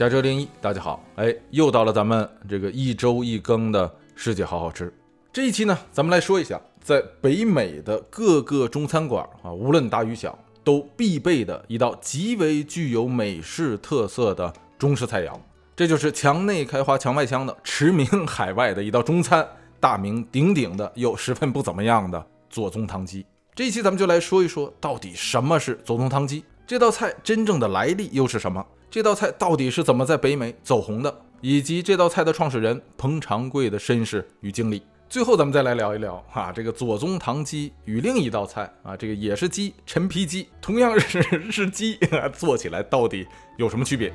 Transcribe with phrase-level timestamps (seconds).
[0.00, 4.90] 加州零一，大家好，哎，又到了咱们这个一周一更的世界好好吃。
[5.30, 15.38] 这一期呢，咱们来说一下，在北美的各个中餐馆啊，无论大与小，都必备的一道极为具有美式特色的中式菜肴，
[15.76, 19.46] 这就是墙内开花墙外香的驰名海外的一道中餐，
[19.78, 23.26] 大名鼎鼎的又十分不怎么样的左宗棠鸡。
[23.54, 26.42] 这一期咱们就来说一说，到底什么是左宗棠鸡？
[26.66, 28.64] 这道菜真正的来历又是什么？
[28.90, 31.22] 这道菜到底是怎么在北美走红的？
[31.40, 34.82] 以及这道菜的创始人彭长贵的身世与经历。
[35.08, 41.22] 最后，咱们再来聊一聊哈，这个左宗棠鸡与另一道菜啊，这个也是鸡，陈皮鸡，同样是
[41.52, 41.98] 是鸡，
[42.32, 43.24] 做起来到底
[43.58, 44.12] 有什么区别？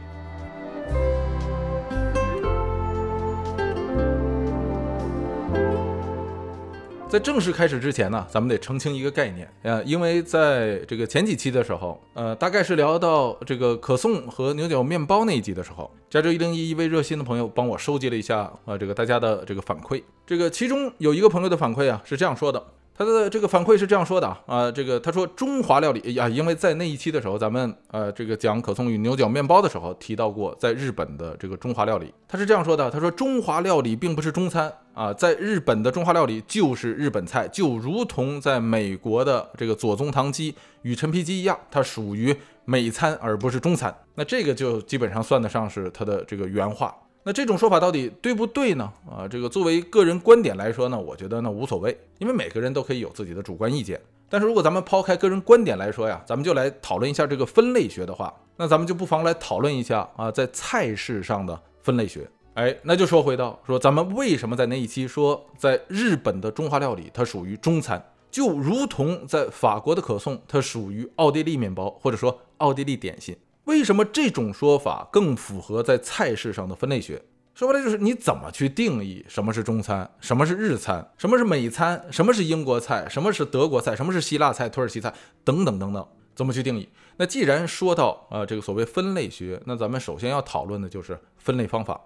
[7.08, 22.62] 在正式开始之前呢，咱们得澄清一个概念，呃，因为在这个前几期的时候，呃，大概是聊到这个可颂和牛角面包那一集的时候，加州一零一一位热心的朋友帮我收集了一下，呃，这个大家的这个反馈，这个其中有一个朋友的反馈啊是这样说的。
[22.98, 46.96] 他的这个反馈是这样说的啊，这个他说中华料理呀，因为在那一期的时候，咱们呃这个讲可颂与牛角面包的时候提到过，在日本的这个中华料理，他是这样说的，他说中华料理并不是中餐啊，在日本的中华料理就是日本菜，就如同在美国的这个左宗棠鸡与陈皮鸡一样，它属于美餐而不是中餐，那这个就基本上算得上是他的这个原话。
[47.28, 48.94] 那这种说法到底对不对呢？
[49.10, 54.00] 啊，这个作为个人观点来说呢，我觉得呢无所谓，因为每个人都可以有自己的主观意见。
[54.30, 62.30] 但是如果咱们抛开个人观点来说呀，咱们就来讨论一下这个分类学的话，那咱们就不妨来讨论一下啊，在菜式上的分类学。
[62.54, 68.00] 哎，那就说回到说，咱们为什么在那一期说，在日本的中华料理它属于中餐，
[68.30, 73.36] 就如同在法国的可颂它属于奥地利面包，或者说奥地利点心。
[73.66, 77.22] 为什么这种说法更符合在菜式上的分类学？
[77.54, 86.06] 说白了就是你怎么去定义什么是中餐，什么是日餐，什么是美餐，什么是英国菜，什么是德国菜，什么是希腊菜、土耳其菜等等等等，
[86.36, 86.90] 怎么去定义？
[87.18, 92.00] 那既然说到啊这个所谓分类学，那咱们首先要讨论的就是分类方法。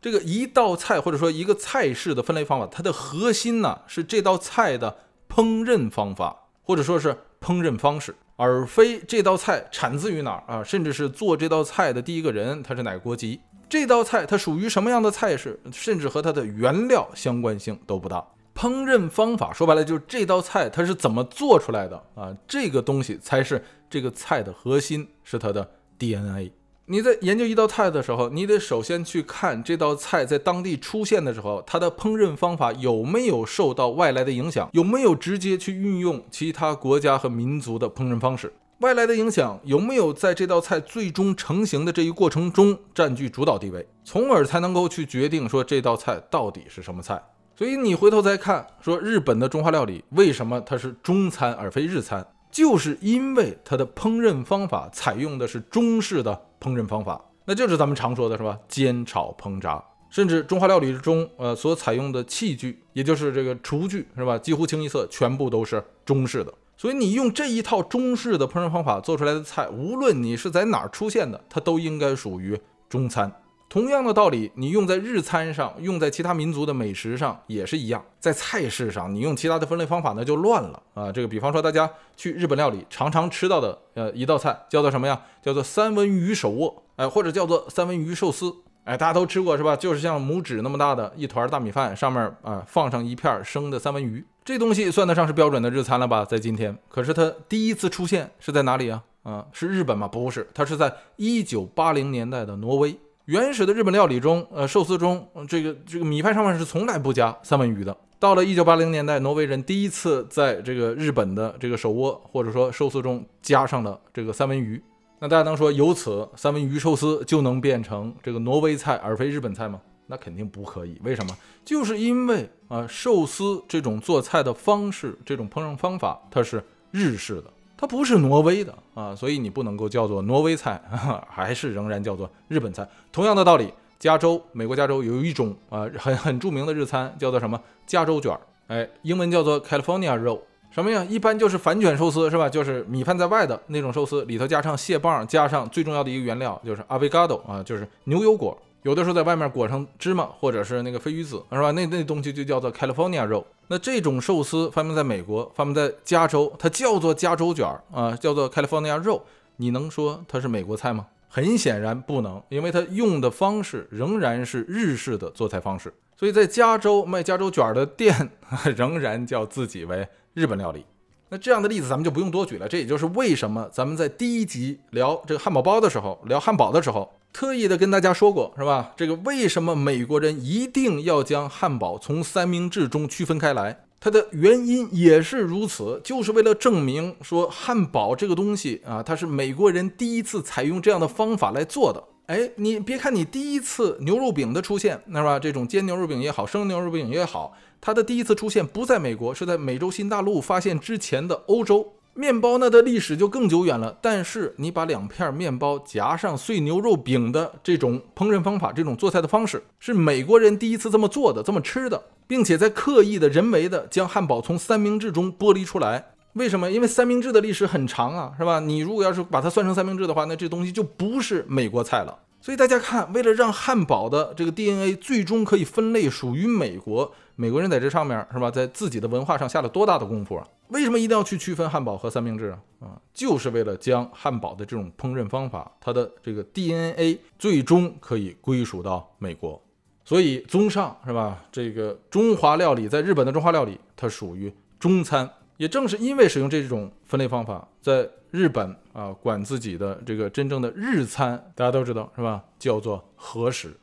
[0.00, 4.96] 这个一道菜或者说一个菜式的分类方法，它的核心呢是这道菜的
[5.28, 8.16] 烹饪方法，或者说是烹饪方式。
[8.36, 10.64] 而非这道菜产自于哪儿啊？
[10.64, 13.40] 甚至是做这道菜的第一个人他是哪个国籍？
[13.68, 15.58] 这道菜它属于什么样的菜式？
[15.72, 18.24] 甚至和它的原料相关性都不大。
[18.54, 22.36] 烹饪方法说白了就是这道菜它是怎么做出来的啊？
[22.46, 25.68] 这个东西才是这个菜的核心，是它的
[25.98, 26.52] DNA。
[26.86, 38.52] 你在研究一道菜的时候，你得首先去看这道菜在当地出现的时候，它的烹饪方法有没有受到外来的影响，有没有直接去运用其他国家和民族的烹饪方式？
[38.80, 47.22] 外来的影响有没有在这道菜最终成型的这一过程中占据主导地位，从而才能够去决定说这道菜到底是什么菜？
[47.56, 52.26] 所以你回头再看，说日本的中华料理为什么它是中餐而非日餐？
[52.50, 58.58] 就是因为它的烹饪方法采用的是中式的烹饪方法，那就是咱们常说的是吧？
[58.66, 64.38] 煎炒烹炸，甚至中华料理中，呃，所采用的器具，也就是这个厨具是吧？
[64.38, 66.54] 几乎清一色全部都是中式的。
[66.76, 72.58] 所以你用这一套中式的烹饪方法做出来的菜，无论你是在哪儿出现的，它都应该属于
[72.88, 73.30] 中餐。
[73.74, 78.00] 同样的道理，你用在日餐上，用在其他民族的美食上也是一样。
[78.20, 81.10] 在菜式上，你用其他的分类方法那就乱了啊。
[81.10, 85.20] 这个，比方说大家去日本料理常常吃到的，呃，一道菜叫做什么呀？
[85.42, 88.54] 叫做三文鱼手握，哎，或者叫做三文鱼寿司，
[88.84, 89.74] 哎，大家都吃过是吧？
[89.74, 96.24] 就是像拇指那么大的一团大米饭，上面啊放上一片生的三文鱼，这东西算得上是标准的日餐了吧？
[96.24, 99.02] 在今天，可是它第一次出现是在哪里啊？
[99.24, 100.06] 啊，是日本吗？
[100.06, 102.96] 不是，它是在一九八零年代的挪威。
[103.26, 107.96] 原始的日本料理中，呃，寿司中，这个这个米饭上面是从来不加三文鱼的。
[108.18, 114.82] 到了一九八零年代，挪威人第一次在这个日本的这个手握或者说寿司中加上了这个三文鱼。
[115.20, 119.80] 那大家能说由此三文鱼寿司就能变成这个挪威菜而非日本菜吗？
[120.06, 121.00] 那肯定不可以。
[121.02, 121.34] 为什么？
[121.64, 127.44] 就是因为啊，寿司这种做菜的方式，这种烹饪方法，它是日式的。
[127.84, 130.80] 它不是挪威的啊，所以你不能够叫做挪威菜，
[131.28, 132.88] 还是仍然叫做日本菜。
[133.12, 137.60] 同样的道理，加州，美国加州有一种啊很很著名的日餐，叫做什么？
[137.86, 140.40] 加州卷儿，哎，英文叫做 California roll，
[140.70, 141.04] 什么呀？
[141.10, 142.48] 一般就是反卷寿司是吧？
[142.48, 148.56] 就是米饭在外的那种寿司，里头加上蟹棒，加上最重要的一个原料就是 avocado 啊，就是牛油果。
[148.84, 151.70] 有的时候在外面裹上芝麻或者是那个飞鱼子，是吧？
[151.70, 153.44] 那那东西就叫做 California 肉。
[153.68, 159.24] 那这种寿司发明在美国，发明在加州，它叫做加州卷儿啊，叫做 California 肉。
[159.56, 161.06] 你能说它是美国菜吗？
[161.30, 165.90] 很显然不能，因为它用的方式仍然是日式的做菜方式。
[166.14, 168.30] 所以在加州卖加州卷儿的店
[168.76, 170.84] 仍然叫自己为日本料理。
[171.28, 172.68] 那这样的例子咱们就不用多举了。
[172.68, 178.92] 这也就是为什么咱们在第一集聊这个汉堡包的时候，聊汉堡的时候，特意的跟大家说过，是吧？
[178.96, 183.84] 这个为什么美国人一定要将汉堡从三明治中区分开来？
[183.98, 192.04] 它的原因也是如此，就是为了证明说汉堡这个东西啊，它是美国人第一次采用这样的方法来做的。
[192.26, 195.38] 哎，你别看你第一次牛肉饼的出现，那是吧？
[195.38, 197.54] 这种煎牛肉饼也好，生牛肉饼也好，
[197.86, 201.92] 它的第一次出现不在美国，是在美洲新大陆发现之前的欧洲。
[202.14, 212.02] 面包呢的历史就更久远了，但是你把两片面包夹上碎牛肉饼的这种烹饪方法，这种做菜的方式，是美国人第一次这么做的，这么吃的。
[212.26, 216.70] 并且在刻意的人为的将汉堡从三明治中剥离出来，为什么？
[216.70, 218.60] 因为三明治的历史很长啊，是吧？
[218.60, 222.16] 你如果要是把它算成三明治的话，那这东西就不是美国菜了。
[222.44, 230.46] 所以大家看，为了让汉堡的这个 DNA 最终可以分类属于美国，美国人在这上面是吧，在自己的文化上下了多大的功夫啊？
[230.68, 232.58] 为什么一定要去区分汉堡和三明治啊？
[232.80, 239.58] 啊，就是为了将汉堡的这种烹饪方法，它的这个 DNA 最终可以归属到美国。
[240.04, 241.42] 所以，综上是吧？
[241.50, 245.26] 这个中华料理在日本的中华料理，它属于中餐。
[245.56, 252.42] 也正是因为使用这种分类方法，在日本啊，管自己的这个真正的日餐，大家都知道是吧？
[252.58, 253.76] 叫做和食。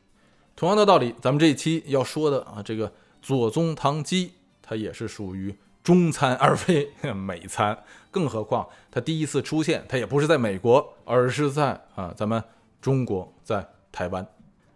[0.55, 2.91] 同样的道理，咱们这一期要说的啊，这个
[3.21, 7.77] 左宗棠鸡，它也是属于中餐而非美餐。
[8.11, 12.43] 更何况，它第一次出现，它也不是在美国，而是在啊咱们
[12.81, 14.27] 中国，在台湾。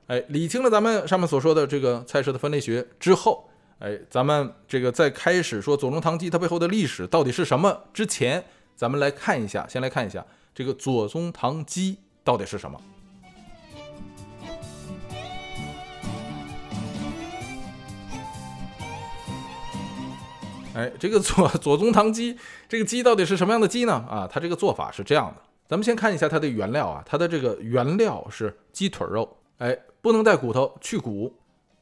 [0.08, 3.50] 哎，理清了咱们上面所说的这个菜式的分类学之后，
[3.80, 8.44] 哎，咱们这个在开始说左宗棠鸡它背后的历史到底是什么之前，
[8.76, 12.80] 咱们来看一下，先来看一下这个左宗棠鸡到底是什么。
[20.74, 22.38] 哎，这个左左宗棠鸡，
[22.70, 23.94] 这个鸡到底是什么样的鸡呢？
[24.10, 29.78] 啊，它这个做法是这样的，咱们先看一下它的原料啊，它的这个原料是鸡腿肉，哎。
[30.02, 31.34] 不能带骨头，去骨。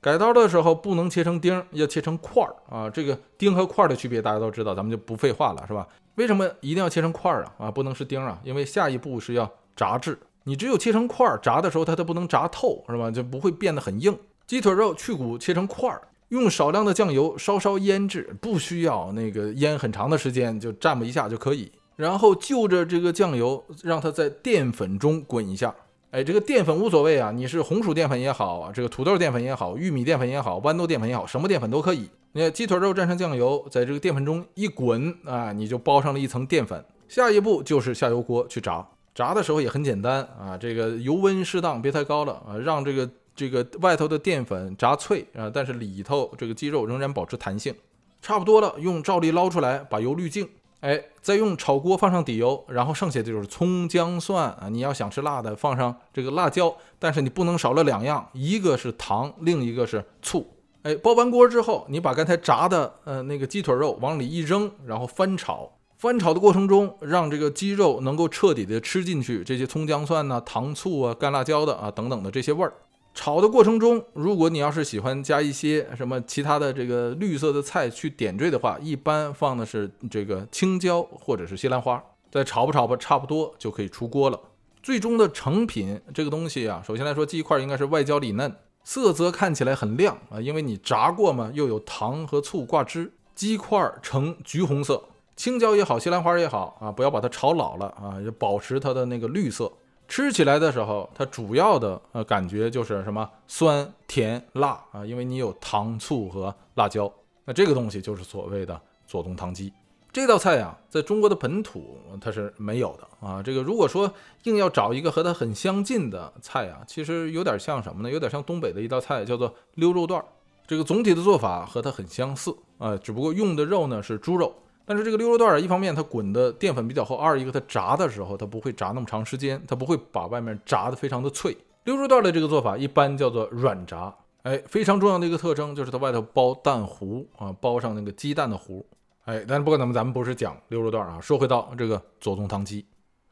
[0.03, 2.89] 改刀的时候不能切成丁，要切成块儿啊。
[2.89, 5.87] 这个丁和块儿的区别大家都知道，咱们就不废话了，是吧？
[6.15, 7.53] 为什么一定要切成块儿啊？
[7.57, 10.19] 啊，不能是丁啊，因为下一步是要炸制。
[10.43, 13.09] 你只有切成块儿，炸的时候它它不能炸透，是吧？
[13.09, 14.13] 就不会变得很硬。
[14.45, 21.71] 鸡腿肉去骨，切成块儿，用少量的酱油稍稍腌制，不需要那个腌很长的时间，就蘸吧一下就可以。
[21.95, 25.73] 然后就着这个酱油，让它在淀粉中滚一下。
[26.13, 32.07] 哎，这个淀粉无所谓啊，你是红薯淀粉也好，这个土豆淀粉也好，玉米淀粉也好，豌豆淀粉也好，什么淀粉都可以。
[32.33, 36.85] 你看鸡腿肉蘸上酱油，在这个淀粉中一滚啊，你就包上了一层淀粉。
[37.07, 47.73] 下一步就是下油锅去炸，炸的时候也很简单啊，这个油温适当，别太高了啊，让这个这个外头的淀粉炸脆啊，但是里头这个鸡肉仍然保持弹性。
[48.21, 50.47] 差不多了，用照例捞出来，把油滤净。
[50.83, 54.67] 哎，再用炒锅放上底油，然后剩下的就是葱姜蒜啊。
[54.69, 60.45] 你要想吃辣的，放上这个辣椒，但是你不能少了两样，一个是糖，另一个是醋。
[60.81, 65.71] 哎，包完锅之后，你把刚才炸的呃那个鸡腿肉往里一扔，然后翻炒。
[65.97, 72.73] 翻炒的过程中，让这个鸡肉能够彻底的吃进去这些葱姜蒜呐、糖醋啊、干辣椒的啊等等的这些味儿。
[73.13, 82.03] 炒的过程中，如果你要是喜欢加一些什么其他的这个绿色的菜去点缀的话，一般放的是这个青椒或者是西兰花。
[82.31, 84.39] 再炒吧炒吧，差不多就可以出锅了。
[84.81, 88.51] 最终的成品这个东西啊，首先来说，鸡块应该是外焦里嫩，
[88.83, 95.03] 色泽看起来很亮啊，因为你炸过嘛，又有糖和醋挂汁，鸡块呈橘红色。
[95.35, 99.71] 青椒也好，西兰花也好啊，不要把它炒老了啊，要保持它的那个绿色。
[100.07, 107.11] 吃起来的时候，它主要的呃感觉就是什么酸甜辣啊，因为你有糖醋和辣椒，
[107.45, 109.73] 那这个东西就是所谓的左宗棠鸡。
[110.11, 113.41] 这道菜呀，在中国的本土它是没有的啊。
[113.41, 118.11] 这个如果说硬要找一个和它很相近的菜啊，其实有点像什么呢？
[118.11, 120.25] 有点像东北的一道菜，叫做溜肉段儿。
[120.67, 124.53] 这个总体的做法和它很相似啊，只不过用的肉呢是猪肉。
[124.85, 131.55] 但是这个溜肉段儿，一方面它滚的淀粉比较厚，二一个它炸的时候它不会炸那么长时间，它不会把外面炸得非常的脆。
[131.85, 138.85] 溜肉段的这个做法一般叫做软炸，哎，非常重要的一个特征就是它外头包蛋糊啊，包上那个鸡蛋的糊，
[139.23, 142.85] 哎，但是不管怎么，咱们不是讲溜肉段啊，说回到这个左宗棠鸡，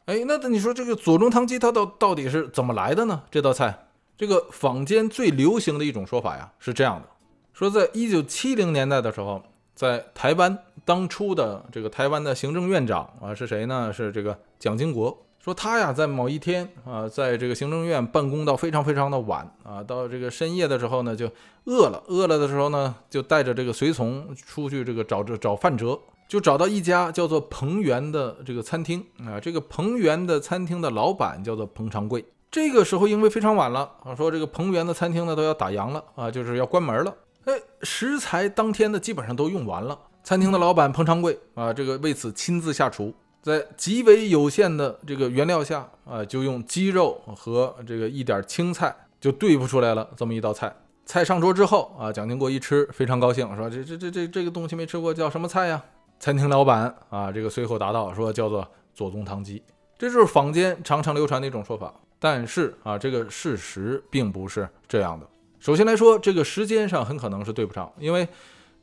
[0.05, 3.23] 哎，那你说这个左宗棠鸡它到到底是怎么来的呢？
[3.29, 7.09] 这道菜，这个坊间最流行的一种说法呀是这样的，
[7.51, 9.43] 说在一九七零年代的时候。
[9.81, 13.91] 在台湾当初的这个台湾的行政院长啊是谁呢？
[13.91, 15.25] 是这个蒋经国。
[15.39, 21.25] 说他呀在某一天啊，在这个行政院办公到非常非常的晚啊，到这个深夜的时候呢，就
[21.65, 32.23] 饿了，饿了的时候呢，就带着这个随从出去这个找着找饭辙，就找到一家叫做彭源的这个餐厅啊，这个彭源的餐厅的老板叫做彭长贵。
[32.51, 37.11] 这个时候因为非常晚了啊，说这个彭源的餐厅呢都要打烊了啊，就是要关门了。
[37.45, 43.13] 哎，食材当天的基本上都用完了，餐厅的老板彭长贵啊，这个为此亲自下厨。
[43.41, 50.71] 在极为有限的这个原料下啊，就用鸡肉和这个一点青菜就对付出来了这么一道菜。
[51.07, 55.83] 菜上桌之后啊，蒋经国一吃非常高兴，说这这这这这个东西没吃过，叫什么菜呀？
[56.19, 59.63] 餐厅老板啊，这个随后答道说叫做左宗棠鸡。
[59.97, 61.91] 这就是坊间常常流传的一种说法。
[62.19, 65.27] 但是啊，这个事实并不是这样的。
[65.61, 68.27] 首先来说，这个时间上很可能是对不上，因为。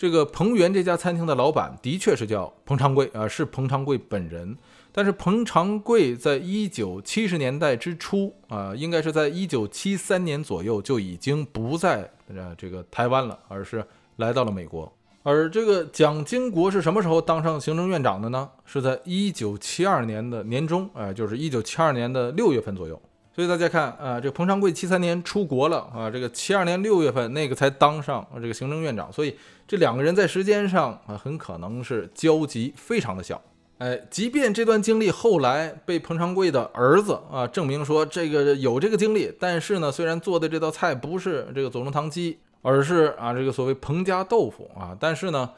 [0.01, 4.57] 这个彭源这家餐厅的老板的确是叫彭长贵啊，是彭长贵本人。
[4.93, 13.85] 但是彭长贵在一九七十年代之初啊，应该是在一九七三年左右就已经不在呃这个台湾了，而是
[14.19, 14.97] 来到了美国。
[15.25, 18.49] 而这个蒋经国是什么时候当上行政院长的呢？
[18.65, 23.03] 是在一九七二年的年中，哎，就是一九七二年的六月份左右。
[23.39, 29.33] 所以大家看啊，这彭长贵七三年出国了啊，这个七二年六月份那个才当上这个行政院长，所以
[29.65, 33.41] 这两个人在时间上啊，很可能是交集非常的小。
[33.79, 45.49] 哎，即便这段经历后来被彭长贵的儿子啊证明说这个有这个经历，但是呢，虽然做的这道菜不是这个左宗棠鸡，而是啊这个所谓彭家豆腐啊，但是呢，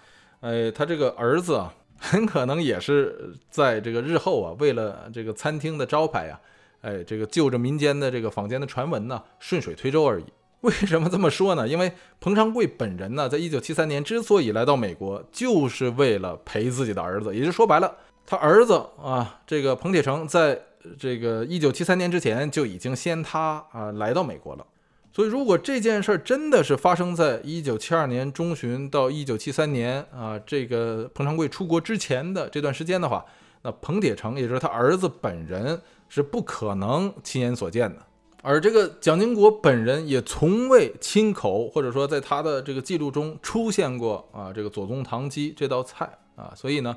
[0.40, 6.38] 哎，他这个儿子啊，很可能也是在这个日后啊，为了这个餐厅的招牌呀。
[6.82, 10.24] 哎，这个就着民间的这个坊间的传闻呢，顺水推舟而已。
[10.62, 11.66] 为什么这么说呢？
[11.66, 17.34] 因为彭长贵本人呢，在一九七三年之所以来到美国，就是为了陪自己的儿子。
[17.34, 17.96] 也就说白了，
[18.26, 20.60] 他儿子啊，这个彭铁成，在
[20.98, 24.66] 这个一九七三年之前就已经先他啊来到美国了。
[25.12, 33.24] 所以，如果这件事儿真的是发生在一九七二年中旬到一九七三年啊，这个彭长贵出国之前的这段时间的话，
[33.62, 35.80] 那彭铁成，也就是他儿子本人。
[36.10, 38.04] 是不可能亲眼所见的，
[38.42, 46.96] 而这个蒋经国本人也从未亲口或者说在他的这个记录中出现过啊，这个左宗棠鸡这道菜啊，所以呢，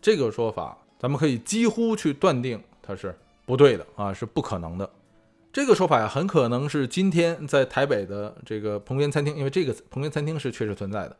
[0.00, 4.88] 这个说法咱们可以几乎去断定它是不对的啊，是不可能的。
[5.52, 11.16] 这个说法呀，很可能是今天在台北的这个彭源餐厅，因为这个彭源餐厅是确实存在的，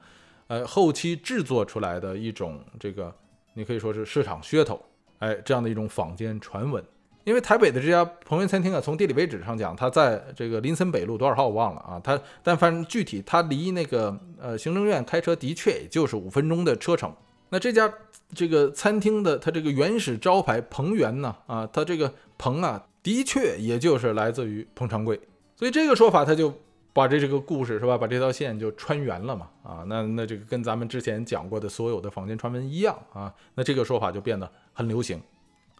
[0.47, 3.15] 呃，后期制作出来的一种这个
[3.53, 4.83] 你可以说是市场噱头，
[5.19, 6.83] 哎，这样的一种坊间传闻。
[7.25, 17.13] 因为台北的这家彭源餐厅啊，从地理位置上讲，它在这个林森北路多少号我忘了啊，它但反正具体它离那个呃行政院开车的确也就是五分钟的车程。
[17.49, 17.93] 那这家
[18.35, 25.19] 这个餐厅的它这个原始招牌彭源呢啊，它这个彭啊，的确也就是来自于彭长贵，
[25.57, 26.53] 所以这个说法它就
[26.93, 35.19] 把这这个故事是吧，把这条线就穿圆了嘛啊，那那这个跟咱们之前讲过的所有的坊间传闻一样啊，那这个说法就变得很流行。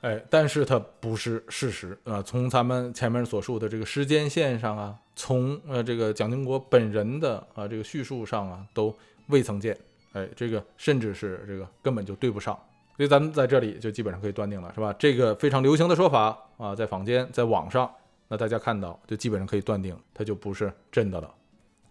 [0.05, 2.21] 哎，但是它不是事实啊！
[2.21, 8.95] 从咱们前面所述的这个时间线上啊，从呃这个蒋经国本人的啊这个叙述上啊，都
[9.29, 9.75] 未曾见。
[10.13, 12.55] 哎，这个甚至是这个根本就对不上。
[12.99, 14.95] 所以咱们在这里就基本上可以断定了，是吧？
[14.99, 17.91] 这个非常流行的说法啊，在坊间、在网上，
[18.29, 21.35] 那大家看到就基本上可以断定，它就不是真的了。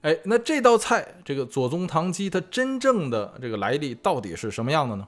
[0.01, 5.08] 哎，那这道菜，这个左宗棠鸡，它真正的这个来历到底是什么样的呢？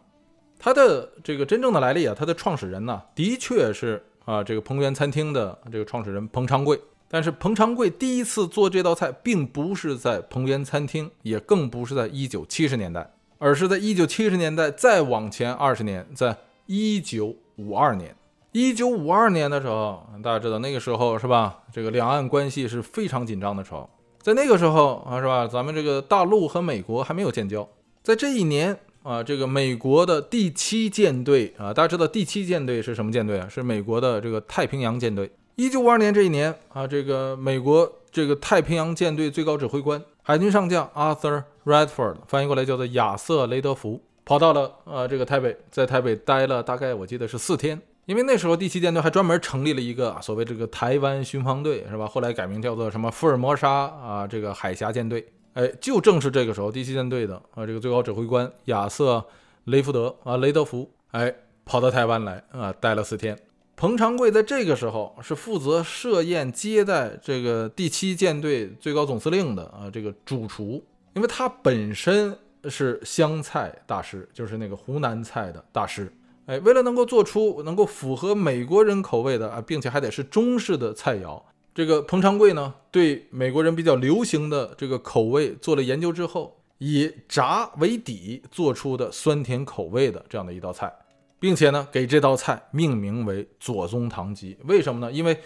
[0.58, 6.80] 它的这个真正的来历啊，它的创始人呢，的确是啊，这个彭源餐厅的这个创始人彭长贵。
[7.08, 16.36] 但是彭长贵第一次做这道菜，并不是在彭源餐厅，也更不是在一九七十年代，而是在一九七十年代再往前二十年，在
[16.66, 18.16] 一九五二年。
[18.52, 21.60] 一九五二年的时候，大家知道那个时候是吧？
[21.72, 23.88] 这个两岸关系是非常紧张的时候，
[24.20, 25.48] 在那个时候啊，是吧？
[25.48, 27.70] 咱们这个大陆和美国还没有建交，
[28.02, 28.80] 在这一年。
[29.06, 33.48] 啊，这个美国的第七舰队啊，大家知道第七舰队是什么舰队啊？
[33.48, 35.30] 是美国的这个太平洋舰队。
[35.58, 47.80] 一九五二年这一年啊，这个美国这个太平洋舰队最高指挥官海军上将 Arthur Radford，翻译过来叫做亚瑟雷德福，跑到了呃这个台北，在台北待了大概我记得是四天。
[48.08, 52.08] 因为那时候第七舰队还专门成立了一个所谓这个台湾巡防队，是吧？
[52.08, 55.28] 后来改名叫做什么福尔摩沙啊这个海峡舰队。
[55.56, 59.18] 哎，就正是这个时候，第七舰队的啊，这个最高指挥官亚瑟·
[59.64, 61.34] 雷福德啊，雷德福，哎，
[61.64, 63.40] 跑到台湾来啊，待了四天。
[63.78, 70.84] 彭长贵在这个时候是负责设宴接待这个第七舰队最高总司令的啊，这个主厨，
[71.14, 76.12] 因为他本身是湘菜大师，就是那个湖南菜的大师，
[76.48, 81.42] 哎，为了能够做出能够符合美国人口味的啊，并且还得是中式的菜肴，
[81.76, 90.90] 这个彭长贵呢，对美国人比较流行的这个口味做了研究之后，以炸为底做出的酸甜口味的这样的一道菜，
[91.38, 94.56] 并且呢，给这道菜命名为左宗棠鸡。
[94.64, 95.12] 为什么呢？
[95.12, 95.38] 因为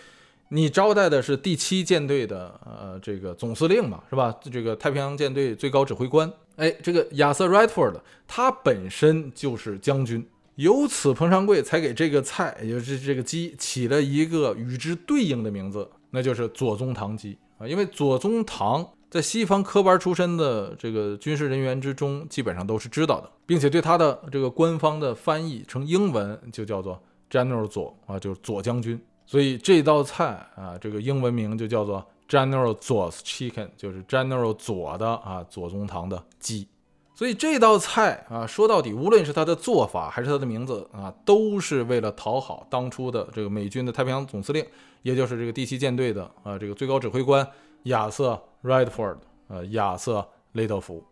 [0.49, 4.31] 你招待的是第七舰队的呃这个总司令嘛，是吧？
[4.51, 10.23] 这个太平洋舰队最高指挥官，哎，这个亚瑟·瑞特 d 他本身就是将军，
[10.57, 17.67] 由此彭长贵才给这个菜，也就是这个鸡起了一个与之对应的名字，那就是左宗棠鸡啊。
[17.67, 28.99] 因为左宗棠在西方科班出身的这个军事人员之中，基本上都是知道的，并且对他的这个官方的翻译成英文就叫做 General 左啊，就是左将军。
[29.25, 36.67] 所以这道菜啊，这个英文名就叫做 General 左 's Chicken，就是 General 左的啊左宗棠的鸡。
[37.19, 44.65] 所以这道菜啊，说到底，无论是它的做法还是它的名字啊，都是为了讨好当初的这个美军的太平洋总司令，
[45.01, 47.45] 也就是这个第七舰队的啊这个最高指挥官
[47.83, 49.17] 亚瑟 Redford，
[49.49, 51.03] 呃亚瑟雷德福。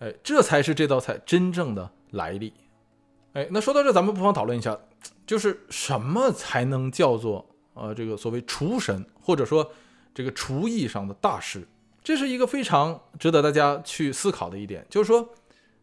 [0.00, 2.52] 哎，这才是这道菜真正的来历。
[3.34, 4.76] 哎，那说到这，咱们不妨讨论一下，
[5.24, 7.46] 就是什么才能叫做？
[7.74, 9.70] 呃，这个所谓厨神，或者说
[10.12, 11.64] 这个厨艺上的大师，
[12.02, 14.84] 这是一个非常值得大家去思考的一点。
[14.90, 15.28] 就是说，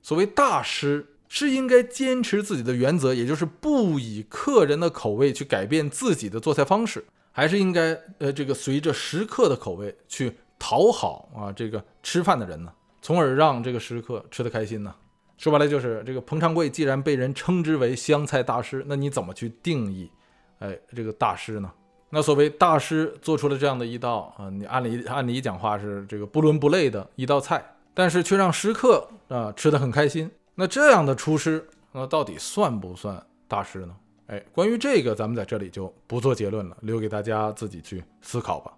[0.01, 14.93] 所谓大师是应该坚持自己的原则，也就是不以客人的口味去改变自己的做菜方式，还是应该呃这个随着食客的口味去讨好啊这个吃饭的人呢，从而让这个食客吃得开心呢？
[15.37, 20.11] 说白了就是这个彭长贵既然被人称之为湘菜大师，那你怎么去定义
[20.59, 21.71] 哎这个大师呢？
[22.11, 30.29] 那所谓大师做出了这样的一道啊，你按理按理讲话是这个不伦不类的一道菜，但是却让食客啊吃得很开心。
[30.55, 33.95] 那这样的厨师，那到底算不算大师呢？
[34.27, 38.71] 哎，关于这个，咱们在这里就不做结论了，留给大家自己去思考吧。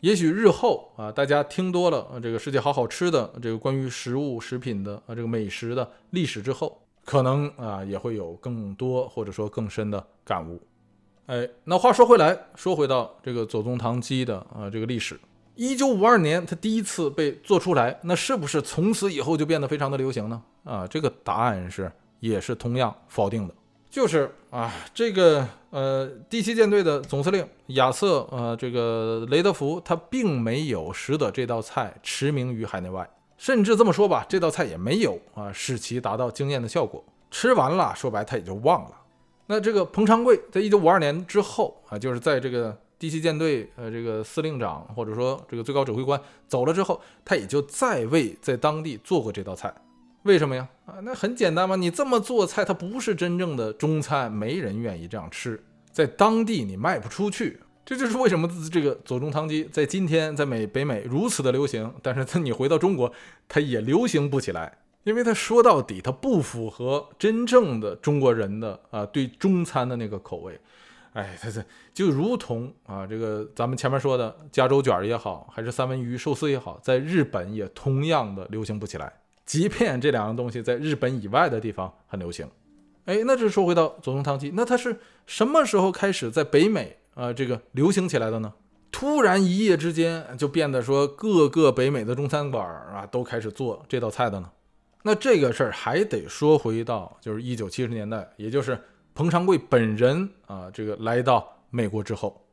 [0.00, 10.60] 也许日后啊，大家听多了这个世界好好吃的这个关于食物食品的啊这个美食的历史之后，可能啊也会有更多或者说更深的感悟。
[11.26, 15.18] 哎，那话说回来，说回到这个左宗棠鸡的啊这个历史，
[15.54, 20.42] 一九五二年它第一次被做出来，那是不是从此以后就变得非常的流行呢？
[20.64, 21.90] 啊，这个答案是
[22.20, 23.54] 也是同样否定的，
[23.88, 38.90] 就是啊这个呃第七舰队的总司令亚瑟呃这个雷德福他并没有使得这道菜驰名于海内外，甚至这么说吧，这道菜也没有啊使其达到惊艳的效果，吃完了说白他也就忘了。
[39.46, 49.74] 那这个彭长贵在一九五二年之后啊，就是在这个第七舰队呃这个司令长或者说这个最高指挥官走了之后，他也就再未在当地做过这道菜。
[50.22, 50.66] 为什么呀？
[50.86, 55.62] 啊，那很简单嘛，你这么做菜，它不是真正的中餐，没人愿意这样吃，
[55.92, 57.60] 在当地你卖不出去。
[57.84, 63.12] 这就是为什么这个左宗棠鸡在今天在美北美如此的流行，但是它你回到中国，
[63.46, 64.78] 它也流行不起来。
[65.02, 70.58] 因为它说到底，它不符合真正的中国人的啊对中餐的那个口味，
[71.14, 79.12] 哎，他这就如同啊这个咱们前面说的加州卷也好，还是三文鱼寿司也好，在日本也同样的流行不起来。
[79.46, 82.48] 即便这两样东西在日本以外的地方很流行，
[83.04, 84.96] 哎，那这说回到左宗棠鸡，那它是
[85.26, 88.52] 什么时候开始在北美啊这个流行起来的呢？
[88.90, 94.50] 突然一夜之间就变得说各个北美的中餐馆啊都开始做这道菜的呢？
[95.02, 98.80] 那这个事儿还得说回到，就是一九七十年代，也就是
[99.14, 102.44] 彭长贵本人啊，这个来到美国之后，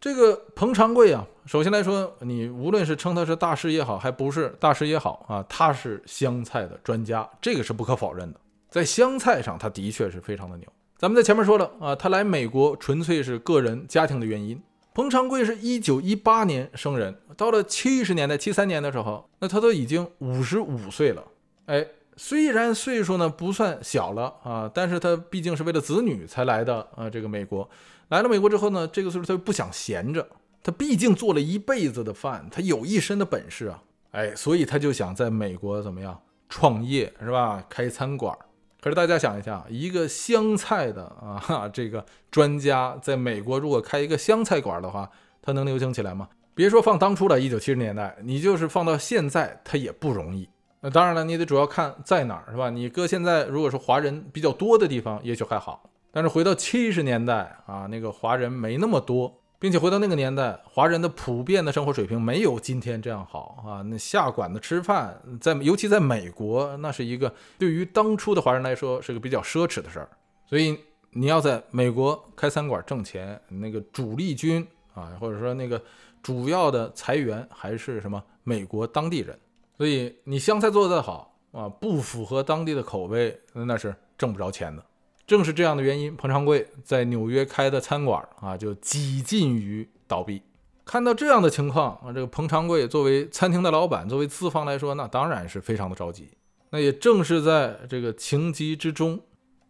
[0.00, 10.66] 这个彭长贵啊，首先来说，你无论是称他是大师也好，还不是大师也好啊，他是湘菜的专家，这个是不可否认的，在湘菜上，他的确是非常的牛。
[10.96, 14.60] 咱们在前面说了啊，他来美国纯粹是个人家庭的原因。
[14.92, 21.22] 彭长贵是一九一八年生人，到了七十年代七三年的时候，那他都已经五十五岁了，
[21.66, 21.86] 哎。
[22.18, 27.08] 虽然岁数呢不算小了啊，但是他毕竟是为了子女才来的啊。
[27.08, 27.70] 这个美国
[28.08, 30.28] 来了美国之后呢，这个岁数他又不想闲着，
[30.62, 37.64] 他毕竟做了一辈子的饭，他有一身的本事啊，哎，所以他就想在美国怎么样创业是吧？
[37.68, 38.36] 开餐馆。
[38.80, 45.08] 可是大家想一下，一个湘菜的啊这个专家在美国如果开一个湘菜馆的话，
[45.40, 46.28] 他能流行起来吗？
[46.54, 50.48] 别说放当初了，一九七十年代，你就是放到现在，他也不容易。
[50.80, 52.70] 那当然了，你得主要看在哪儿，是吧？
[52.70, 55.90] 你搁现在如果是华人比较多的地方，也许还好。
[56.10, 63.82] 但是回到七十年代啊，那个华人没那么多，并且回到那个年代，华人的普遍的生活水平没有今天这样好啊。
[63.82, 70.08] 那下馆子吃饭，在尤其在美国，那是一个对于当初的华人来说是个比较奢侈的事儿。
[70.46, 70.78] 所以
[71.10, 75.80] 你要在美国开餐馆挣钱，那个主力军啊，或者说那个
[76.22, 79.38] 主要的财源还是什么美国当地人，
[79.78, 84.84] 所以你湘菜做得好啊，不符合当地的口味，那是挣不着钱的。
[85.24, 90.42] 正是这样的原因，彭长贵在纽约开的餐馆啊，就几近于倒闭。
[90.84, 96.30] 看到这样的情况啊，这个彭长贵作为餐厅的老板，作为资方来说，那当然是非常的着急。
[96.70, 99.20] 那也正是在这个情急之中，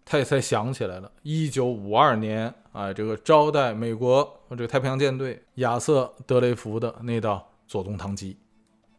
[0.05, 8.37] 他也才想起来了，一九五二年啊，这个招待美国这个太平洋舰队亚瑟德雷福的那道左宗棠鸡。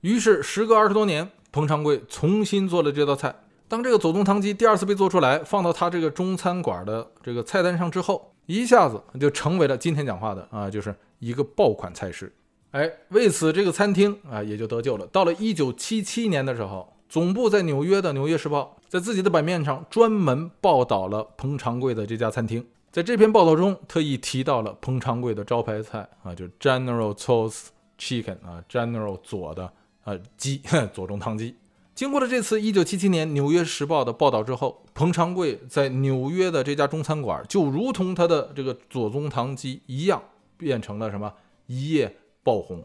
[0.01, 3.35] 于是时隔二十多年，彭长贵重新做了这道菜。
[3.67, 12.33] 当这个左宗棠鸡第二次被做出来，放到他这个中餐馆的这个菜单上之后，一下子就成为了今天讲话的啊，就是一个爆款菜式。
[12.71, 15.05] 哎，为此这个餐厅啊也就得救了。
[15.07, 22.65] 到了一九七七年的时候，总部在纽约的《纽约时报》在自己的版面上专门报道了彭长贵的这家餐厅。
[22.91, 27.67] 在这篇报道中，特意提到了彭长贵的招牌菜啊，就是 General Tso's
[27.99, 29.71] Chicken 啊，General 左的
[30.03, 30.61] 啊鸡
[30.93, 31.55] 左宗棠鸡。
[31.95, 40.23] 经过了这次1977年《纽约时报》的报道之后，彭长贵在纽约的这家中餐馆就如同他的这个左宗棠鸡一样，
[40.57, 41.33] 变成了什么
[41.67, 42.81] 一夜爆红。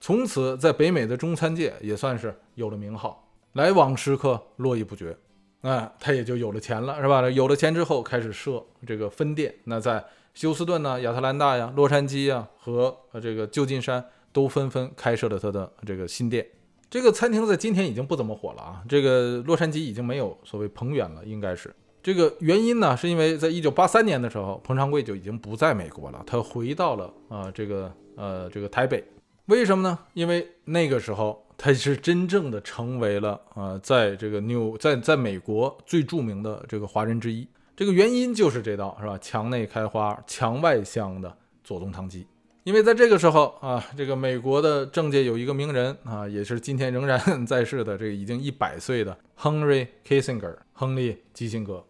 [0.00, 5.14] 从此，在北美的中餐界也算是有了名号，来往食客络绎不绝。
[5.60, 7.28] 那他也就有了钱了，是吧？
[7.30, 9.54] 有了钱之后，开始设这个分店。
[9.64, 16.46] 那在休斯顿呢、亚特兰大呀、洛杉矶呀和这个旧金山都纷纷开设了他的这个新店。
[16.90, 18.82] 这个餐厅在今天已经不怎么火了啊！
[18.88, 29.02] 这个洛杉矶已经没有所谓彭远了，应该是这个原因呢，是因为在一九八三年的时候，彭长贵就已经不在美国了，他回到了啊这个呃这个台北。
[29.46, 29.98] 为什么呢？
[30.12, 37.46] 因为那个时候他是真正的成为了啊在这个纽在在美国最著名的这个华人之一。
[37.74, 39.18] 这个原因就是这道是吧？
[39.18, 42.26] 墙内开花墙外香的左宗棠鸡。
[42.64, 51.84] 因为在这个时候啊，这个美国的政界有一个名人啊，也是今天仍然 在世的这个已经一百岁的 Henry Kissinger，亨利·基辛格。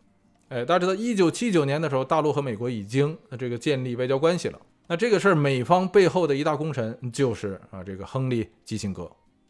[0.48, 4.58] 哎，大家知道，一九七九年的时候，大陆和美国已经这个建立外交关系了。
[4.88, 9.08] 那这个事儿，美方背后的一大功臣就是啊，这个亨利·基辛格。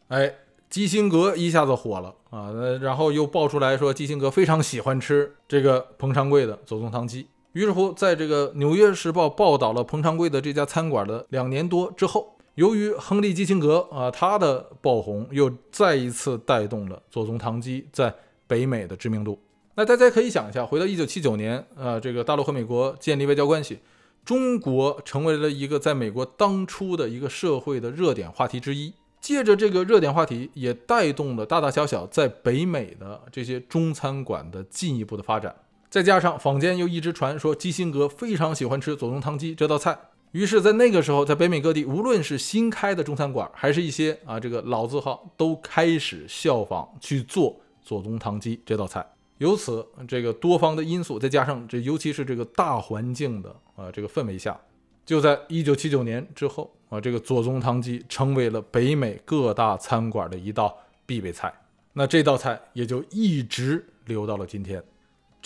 [0.09, 0.31] 哎，
[0.69, 7.25] 基辛格一下子火了啊，然后又爆出来说，基辛格非常喜欢吃这个彭长贵的左宗棠鸡。
[7.55, 18.13] 于是乎，在这个《纽约时报》报道了彭长贵的这家餐馆的两年多之后，由于亨利·基辛格啊，他的爆红又再一次带动了左宗棠鸡在
[18.45, 19.39] 北美的知名度。
[19.75, 23.79] 那大家可以想一下，回到一九七九年，啊，这个大陆和美国建立外交关系，
[24.25, 28.93] 中国成为了一个在美国当初的一个社会的热点话题之一。
[29.21, 35.55] 借着这个热点话题，也带动了大大小小在北美的这些中餐馆的进一步的发展。
[35.95, 39.97] 再加上坊间又一直传说基辛格非常喜欢吃左宗棠鸡这道菜，
[40.33, 49.07] 于是，在那个时候，在北美各地，无论是新开的中餐馆，还是一些啊这个老字号，都开始效仿去做左宗棠鸡这道菜。
[49.37, 54.59] 由此，这个多方的因素，再加上这尤其是这个大环境的啊这个氛围下，
[55.05, 61.53] 就在一九七九年之后啊，这个左宗棠鸡成为了北美各大餐馆的一道必备菜。
[61.93, 64.83] 那这道菜也就一直留到了今天。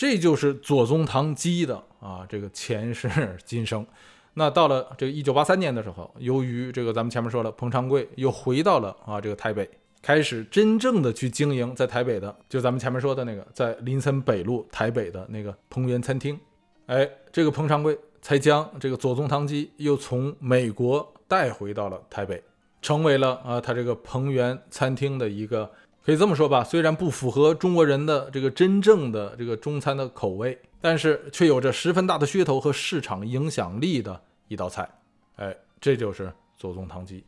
[0.00, 3.06] 这就是左宗棠鸡的啊，这个前世
[3.44, 3.86] 今生。
[4.32, 9.68] 那到了这个一九八三年的时候，由于这个咱们前面说了，彭长贵又回到了啊这个台北，
[10.00, 16.40] 开始真正的去经营在台北的，就咱们前面说的那个在林森北路台北的那个彭源餐厅。
[16.86, 22.42] 哎，这个彭长贵才将这个左宗棠鸡又从美国带回到了台北，
[22.80, 25.70] 成为了啊他这个彭源餐厅的一个。
[26.10, 34.90] 可以这么说吧，虽然不符合中国人的这个真正的这个中餐的口味，但是却有着十分大的噱头和市场影响力的一道菜。
[35.36, 37.22] 哎，这就是左宗棠鸡。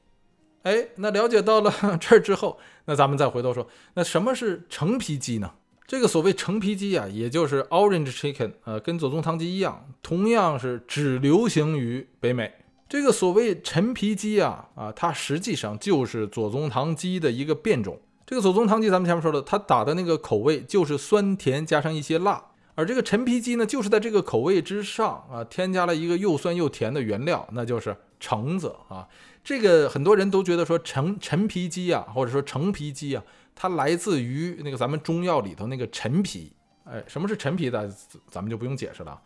[0.64, 3.64] 哎，那了解到了 这儿之后，那咱们再回头说，
[3.95, 5.49] 那什么是橙皮鸡呢？
[5.87, 12.53] 这个所谓橙皮鸡啊，也就是 Orange Chicken，呃，跟左宗棠鸡一样，同样是只流行于北美。
[12.88, 18.01] 这个所谓陈皮鸡啊，啊，它实际上就是左宗棠鸡的一个变种。
[18.33, 22.42] 这个左宗棠鸡，咱们前面说了，它打的那个口味就是酸甜加上一些辣，
[22.75, 29.07] 而这个陈皮鸡呢，就是在这个口味之上啊，添加了一个又酸又甜的原料，那就是橙子啊。
[29.45, 33.23] 这个很多人都觉得说陈陈皮鸡啊，或者说橙皮鸡啊，
[33.55, 36.55] 它来自于那个咱们中药里头那个陈皮。
[36.85, 37.87] 哎，什么是陈皮的？
[38.31, 39.21] 咱们就不用解释了。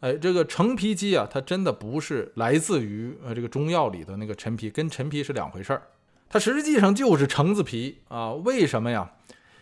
[0.00, 5.82] 哎，这个橙皮鸡啊，它真的不是来自于呃这个中药里的那个陈皮，跟陈皮是两回事儿。
[6.30, 8.32] 它实际上就是橙子皮啊？
[8.32, 9.12] 为什么呀？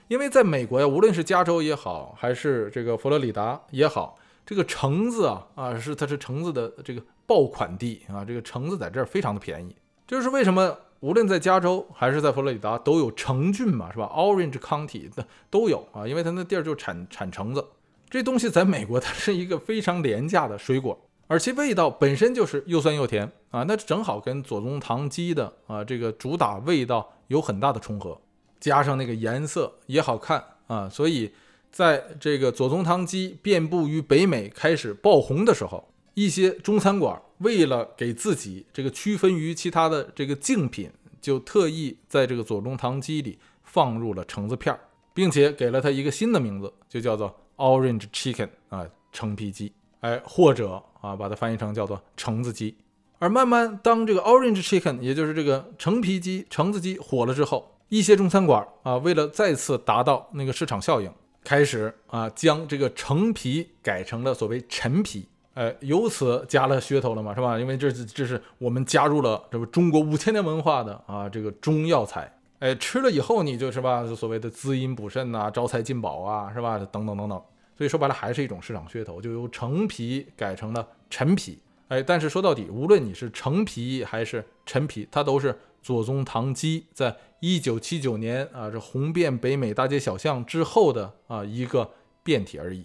[0.08, 9.74] 因为在美国呀，无论是加州也好，还是这个佛罗里达也好，这个橙子啊啊是它是橙子的这个爆款地啊，这个橙子在这儿非常的便宜。
[10.06, 17.64] 这就是为什么无论在加州还是在佛罗里达都有橙郡嘛，是吧？Orange County 的都有啊，因为它那地儿就产产橙子。
[18.08, 28.20] 这东西在美国它是一个非常廉价的水果，而其味道本身就是又酸又甜啊，那正好跟左宗棠鸡的啊这个主打味道有很大的重合，
[28.60, 31.32] 加上那个颜色也好看啊，所以。
[31.68, 44.80] 在这个左宗棠鸡遍布于北美开始爆红的时候，一些中餐馆为了给自己这个区分于其他的这个竞品，就特意在这个左宗棠鸡里放入了橙子片儿，
[45.12, 52.76] 并且给了它一个新的名字，就叫做 Orange Chicken 啊，橙皮鸡，哎，或者啊把它翻译成叫做橙子鸡。
[53.18, 61.10] 而慢慢当这个 Orange Chicken，也就是这个橙皮鸡、橙子鸡火了之后，一些中餐馆啊为了再次达到那个市场效应。
[61.42, 67.56] 开始啊，将这个橙皮改成了所谓陈皮，哎，由此加了噱头了嘛，是吧？
[67.56, 76.76] 因为这是这是我们加入了这个中国五千年文化的啊这个中药材，哎，吃了以后你就是吧，所谓的滋阴补肾呐，招财进宝啊，是吧？
[76.90, 77.40] 等等等等，
[77.76, 81.58] 所以说白了还是一种市场噱头，就由橙皮改成了陈皮，
[81.88, 85.58] 哎，但是说到底，无论你是橙皮还是陈皮，它都是。
[85.82, 91.88] 左宗棠鸡在一九七九年啊，这红遍北美大街小巷之后的啊一个
[92.24, 92.84] 变体而已。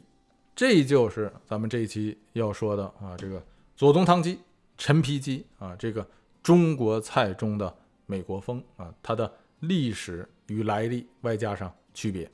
[0.56, 3.44] 这就是咱们这一期要说的啊，这个
[3.76, 4.38] 左宗棠鸡、
[4.78, 6.08] 陈皮鸡啊，这个
[6.44, 7.76] 中国菜中的
[8.06, 12.30] 美国风啊，它的历史与来历，外加上区别。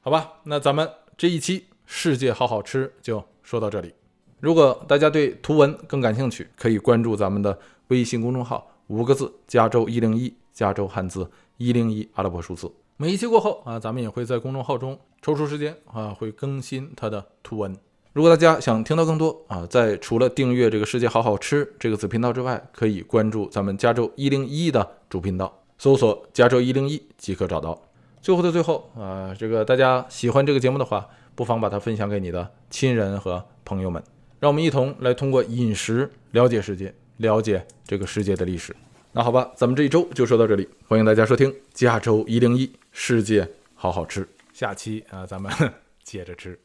[0.00, 0.88] 好吧，那咱们
[1.22, 3.94] 这一期世界好好吃就说到这里。
[4.40, 7.56] 如果大家对图文更感兴趣，可以关注咱们的
[7.86, 8.66] 微信公众号。
[8.88, 12.68] 五个字：加州一零一，加州汉字一零一阿拉伯数字。
[12.96, 17.72] 每一期过后啊，咱们也会在公众号中抽出时间啊，会更新它的图文。
[18.12, 27.80] 如果大家想听到更多啊，在除了订阅这个世界好好吃这个子频道之外，可以关注咱们加州一零一的主频道，搜索加州一零一即可找到。
[28.22, 34.02] 最后的最后啊，这个大家喜欢这个节目的话，不妨把它分享给你的亲人和朋友们，
[34.40, 36.94] 让我们一同来通过饮食了解世界。
[37.18, 38.74] 了解这个世界的历史，
[39.12, 45.52] 那好吧，咱们这一周就说到这里，欢迎大家收听加州一零一世界好好吃，下期啊，咱们
[46.02, 46.58] 接着吃。